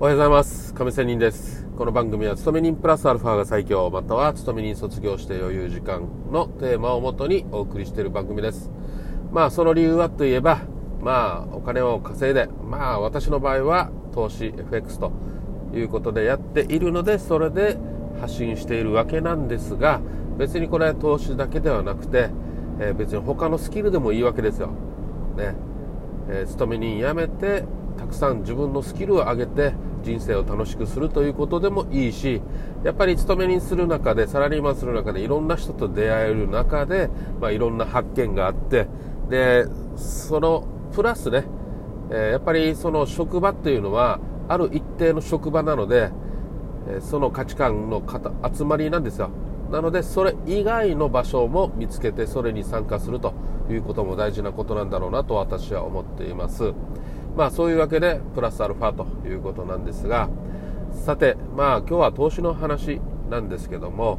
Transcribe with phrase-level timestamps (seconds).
[0.00, 0.74] おはようございます。
[0.74, 1.66] 亀仙人です。
[1.76, 3.90] この番組は勤め人プラスアルファが最強。
[3.90, 8.70] または勤め人卒業して余裕時間のテーマをもとにお送りしている番組です。
[9.32, 10.60] まあその理由はといえば
[11.00, 15.10] まあお金を稼いでまあ私の場合は投資 FX と
[15.74, 17.76] いうことでやっているのでそれで
[18.20, 20.00] 発信しているわけなんですが
[20.38, 22.30] 別にこれは投資だけではなくて、
[22.78, 24.68] えー、別に他のスキルでもいいわけですよ。
[25.36, 25.56] ね、
[26.28, 27.64] えー、勤め人辞めて
[27.98, 29.72] たくさん自分のスキルを上げて
[30.02, 32.40] 人生を楽しくするということでもいいし
[32.84, 37.08] やっぱり勤め人する中でサラリーマンする中でいろんな人と出会える中で、
[37.40, 38.86] まあ、いろんな発見があって
[39.28, 39.66] で
[39.96, 41.44] そのプラスね、
[42.10, 46.10] えー、やっぱりその職場っていうのはある一定の職場なので、
[46.88, 48.02] え、その価値観の
[48.52, 49.30] 集まりなんですよ。
[49.70, 53.34] なのでそれ以外の場所も見つけてそれに参加すると
[53.68, 56.72] いうことも大事なことなんだろうなと私は思っています。
[57.38, 60.28] まあそういうわけでプラスアルファということなんですが
[60.90, 64.18] さてまあ今日は投資の話なんですけども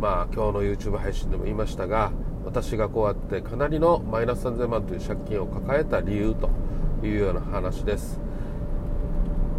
[0.00, 2.10] まあ今日の YouTube 配信でも言いましたが
[2.46, 6.48] 私がこうやってかなりのマイナス3000万という借金を抱えた理由と
[7.06, 8.18] いうような話です。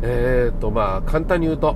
[0.01, 1.75] えーとまあ簡単に言うと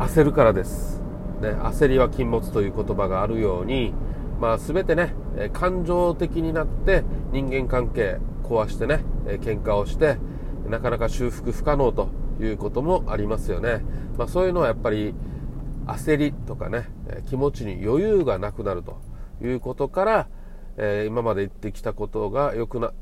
[0.00, 1.00] 焦るからです、
[1.40, 3.92] ね、焦りは禁物という言葉があるように
[4.40, 5.14] まあ全てね
[5.52, 10.18] 感情的になって人間関係壊してね、え、喧嘩をして
[10.68, 13.84] なかなか修復不可能ということもありますよね、
[14.16, 15.14] まあ、そういうのはやっぱり
[15.86, 16.88] 焦りとかね
[17.28, 19.00] 気持ちに余裕がなくなると
[19.42, 20.28] いうことから、
[20.76, 22.92] え、今まで言ってきたことがよくな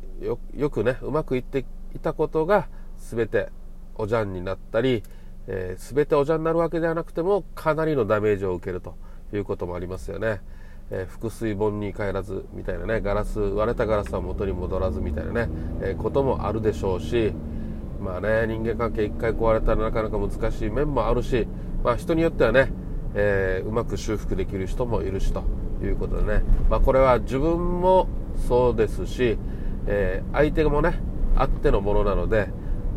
[0.55, 3.51] よくねうまくいっていたことが全て
[3.97, 5.03] おじゃんになったり、
[5.47, 8.97] えー、全ておじゃんになるわけではなくてもかなりのダメージを受けると
[9.33, 10.41] いうこともありますよね。
[10.91, 15.49] えー、腹水本に帰らずみたいなねガラス割れたガラスは元に戻らずみたいなね、
[15.83, 17.33] えー、こともあるでしょうし
[18.01, 21.47] まあね人間関係1回壊れたらなかなか難しい面もあるし、
[21.83, 22.71] まあ、人によってはね、
[23.15, 25.43] えー、うまく修復できる人もいるしと
[25.83, 28.09] いうことでね、まあ、これは自分も
[28.49, 29.39] そうですし、
[29.87, 31.01] え相手もね
[31.35, 32.49] あってのものなので、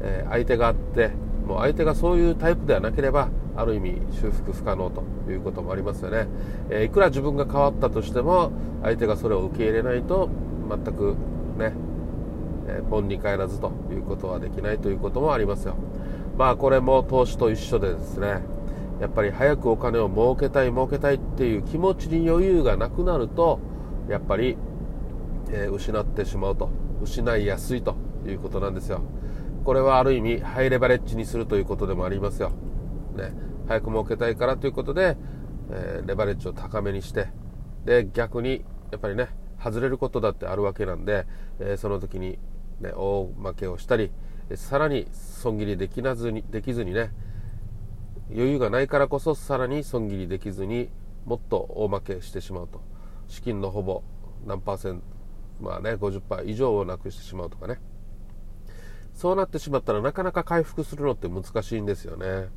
[0.01, 1.11] え相手があって
[1.47, 3.29] もう相手がそういうタイプではなければ
[3.59, 6.27] ある意味修復不可能ということもありますよね、
[6.69, 8.51] えー、いくら自分が変わったとしても
[8.83, 10.29] 相手がそれを受け入れないと
[10.69, 11.15] 全く
[11.57, 11.73] ね、
[12.67, 15.75] えー、に帰らずということはできないということもありますよ。
[16.37, 18.41] まあこれも投資と一緒でですね
[19.01, 23.59] やっぱり早くお金を儲けたい儲けたいっていう気持ちに余裕がなくなると
[24.07, 24.57] やっぱり、
[25.51, 26.69] えー、失ってしまうと
[27.01, 27.95] 失いやすいと
[28.25, 29.01] いうことなんですよ。
[29.65, 32.51] これはある意味ハイレバレッジにするということでもありますよ。
[33.15, 33.33] ね、
[33.69, 35.15] 早く儲けたいからということで、
[35.69, 37.27] えー、レバレッジを高めにして
[37.85, 39.27] で逆にやっぱりね
[39.63, 41.27] 外れることだってあるわけなんで、
[41.59, 42.39] えー、その時に、
[42.81, 44.09] ね、大負けをしたり
[44.55, 47.11] さらに損切りできなずにできずにね
[48.31, 50.89] 余裕がないからこそさらに損切りできずに
[51.25, 52.81] もっと大負けしてしまうと
[53.27, 54.01] 資金のほぼ
[54.47, 55.03] 何パーセント
[55.61, 57.79] まあね50%以上をなくしてしまうとかね
[59.13, 62.47] そうなってしまったらなかなか回復するのって難しいんですよね。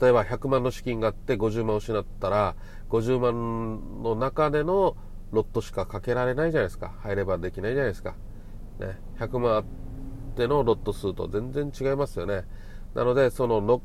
[0.00, 2.56] 例えば100万の資金があって50万を失ったら
[2.90, 4.96] 50万の中での
[5.32, 6.94] ロットしかかけられないじゃないですか。
[7.00, 8.14] 入ればできないじゃないですか、
[8.78, 9.64] ね、100万あっ
[10.36, 12.44] てのロット数と全然違いますよね。
[12.94, 13.82] なのでそのの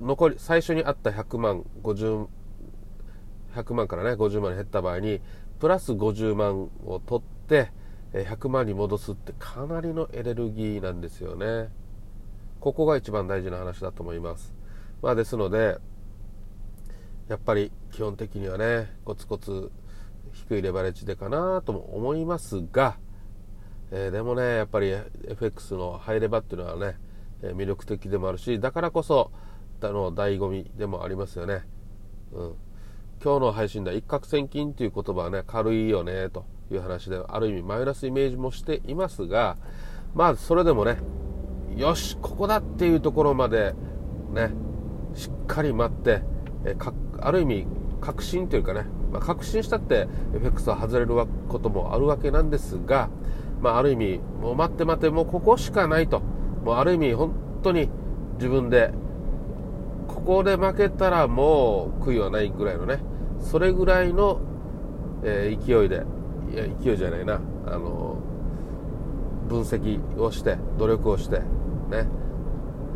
[0.00, 2.26] 残り最初にあった100万50
[3.54, 5.20] 100万からね50万に減った場合に
[5.58, 7.70] プラス50万を取って
[8.12, 11.68] 100万に戻すってかなりのエネルギーなんですよね。
[12.60, 14.54] ここが一番大事な話だと思います。
[15.02, 15.78] まあ、ですので
[17.28, 19.70] やっぱり基本的にはねコツコツ
[20.32, 22.98] 低いレバレッジでかなとも思いますが、
[23.90, 24.94] えー、でもねやっぱり
[25.28, 26.98] FX のハイレバっていうのはね
[27.42, 29.30] 魅力的でもあるしだからこそ
[29.80, 31.62] あの醍醐味でもありますよね、
[32.32, 32.54] うん、
[33.22, 39.56] 今日の配信では一攫千金という言葉はね軽いよねという話である意味マイナスイメージもしていますが
[40.14, 40.98] まあそれでもね
[41.76, 43.74] よしここだっていうところまで
[44.32, 44.50] ね
[45.16, 46.22] しっかり待って、
[46.64, 47.66] えかある意味
[48.00, 51.14] 確信というかね、まあ、確信したって FX は外れる
[51.48, 53.08] こともあるわけなんですが、
[53.60, 56.20] まあ、ある意味もう待って待ってもうここしかないと。
[56.64, 57.32] もうある意味本
[57.62, 57.88] 当に
[58.36, 58.92] 自分で
[60.08, 62.98] ここで負けたらもう悔いはないぐらいのね
[63.40, 64.40] それぐらいの、
[65.22, 66.02] え、勢いで
[66.52, 68.18] いや勢いじゃないなあの
[69.48, 72.08] 分析をして努力をしてね、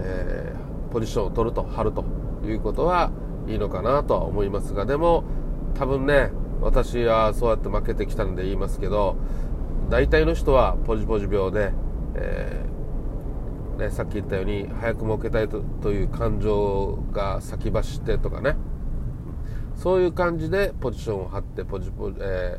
[0.00, 2.04] えーポジションを取ると、張ると
[2.44, 3.10] いうことは
[3.46, 5.24] いいのかなとは思いますが、でも
[5.74, 9.16] 多分ね、私はそうやって負けてきたんで言いますけど、
[9.88, 11.72] 大体の人はポジポジ病で、
[12.14, 18.56] えー、ね、さっき言ったように早く儲けたいとという感情が先走ってとかね。
[19.76, 22.58] そういう感じでポジションを張ってポジポジ、え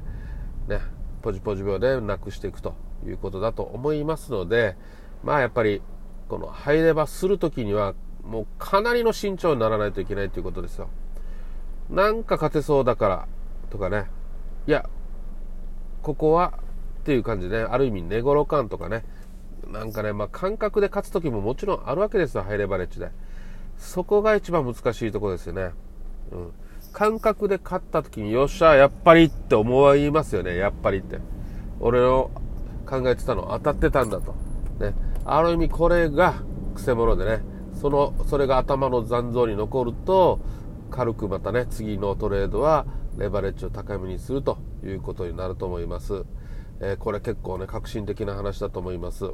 [0.67, 0.81] ー、ね、
[1.21, 2.73] ポジポジ病でなくしていくと
[3.05, 4.75] いうことだと思いますので
[5.23, 5.81] まあやっぱり
[6.27, 7.93] この入ればする時には
[8.23, 10.89] もうかなりの慎重にならないといけないということですよ
[11.89, 13.27] なんか勝てそうだから
[13.69, 14.05] とかね
[14.67, 14.89] いや
[16.01, 16.53] ここは
[17.01, 19.03] っていう感じで、ね、ある意味寝頃感とかね
[19.71, 23.09] なんかね、まあ、感覚で勝つ時ももちろんあるわけですよ、ハイレバレッジで。
[23.77, 25.71] そこが一番難しいところですよね。
[26.31, 26.51] うん。
[26.91, 31.19] 感覚で勝った時に、よっしゃ、やっぱりって思いますよね、やっぱりって。
[31.79, 32.31] 俺の
[32.85, 34.35] 考えてたの当たってたんだと。
[34.79, 34.93] ね。
[35.25, 36.35] ある意味これが
[36.75, 37.41] 癖者でね、
[37.81, 40.39] その、それが頭の残像に残ると、
[40.91, 42.85] 軽くまたね、次のトレードは
[43.17, 46.23] レバレッジを高めにするということになると思います。
[46.79, 49.31] えー、これ結構ね、革新的な話だと思います。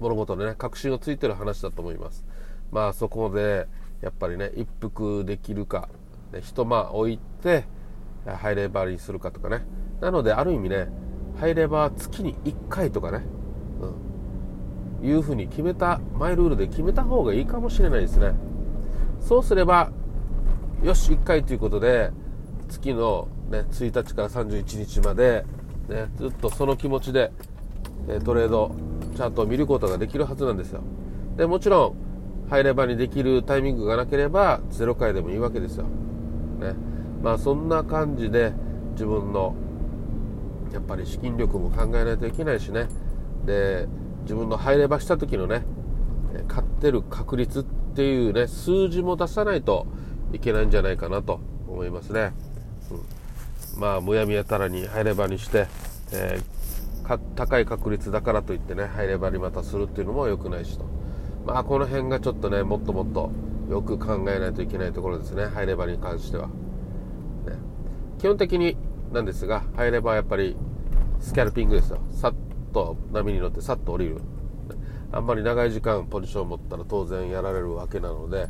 [0.00, 2.24] 物事のね、確信をついてる話だと思います。
[2.72, 3.68] まあそこで、
[4.00, 5.88] やっぱりね、一服できるか、
[6.32, 7.66] ね、一間置いて、
[8.26, 9.64] ハイレバーにするかとかね。
[10.00, 10.88] なので、ある意味ね、
[11.38, 13.24] ハイレバー月に1回とかね、
[13.80, 14.05] うん、
[15.02, 18.34] いうふうに決めた、マイルールで決めた方がいいかもしれないですね。
[19.20, 19.90] そうすれば、
[20.82, 22.10] よし、1回ということで、
[22.68, 25.44] 月の、ね、1日から31日まで、
[25.88, 27.32] ね、ずっとその気持ちで、
[28.08, 28.74] えトレード
[29.16, 30.82] チャートを見ることができるはずなんですよ。
[31.36, 31.94] でもちろ
[32.48, 35.84] ん入ればにできるタイミングがなければ0回でもいいわけですよ、
[36.60, 36.74] ね、
[37.22, 38.52] まあそんな感じで
[38.92, 39.54] 自分の
[40.72, 42.88] やっぱり資金力も考えないといけないしね。
[43.44, 43.88] で
[44.26, 45.64] 自分の入ればした時のね
[46.48, 49.86] 買ってる確率っていうね数字も出さないと
[50.32, 52.32] いけないんじゃないかなと思いますね、
[53.74, 55.68] うん、まあむやみやたらに入ればにして、
[56.12, 56.56] えー
[57.36, 60.84] 高い確率だからといってね入ればりまたするっていうのも良くないしと。
[61.46, 63.30] まあこの辺がちょっとねもっともっと
[63.70, 66.52] よく考えないといけないところですね入ればに関しては、ね、
[68.18, 68.76] 基本的に
[69.12, 70.56] なんですが入ればやっぱり
[71.20, 72.00] スキャルピングですよ。
[72.76, 74.20] と波に乗ってさっと降りる。
[75.10, 78.48] あんまり長い時間ポジションを持ったら当然やられるわけなので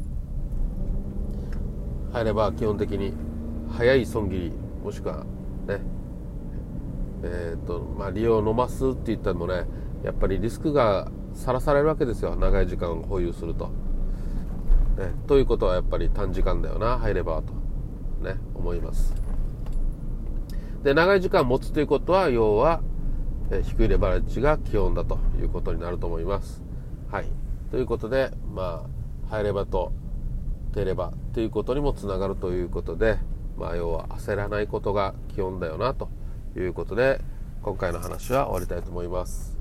[2.12, 3.12] 入れば基本的に
[3.70, 4.52] 速い損切り
[4.82, 5.24] もしくは
[5.68, 5.80] ね
[7.22, 9.66] えーとまあ、利用を飲ますって言ったのもね
[10.02, 12.34] やっぱりリスクがさらされるわけですよ。
[12.34, 13.66] 長い時間保有すると、
[14.96, 15.12] ね。
[15.26, 17.52] ということはやっぱり短時間だよな入ればと、
[18.24, 19.14] ね、思います。
[20.82, 22.80] で長い時間持つということは要は、
[23.50, 26.62] え低いレバレッジが基本だということになると思います。
[27.10, 27.26] はい。
[27.70, 28.86] ということでま
[29.28, 29.92] あ入ればと
[30.72, 33.18] 低レバということにもつながるということで
[33.56, 36.08] まあ要は焦らないことが基本だよなと
[36.56, 37.20] いうことで
[37.62, 39.56] 今回の話は終わりたいと思います。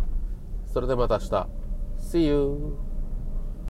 [0.74, 1.66] それではまた明日。
[2.00, 2.95] See you!